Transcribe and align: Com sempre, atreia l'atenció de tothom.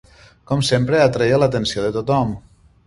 Com 0.51 0.63
sempre, 0.69 1.03
atreia 1.09 1.41
l'atenció 1.45 1.87
de 1.87 1.95
tothom. 2.01 2.37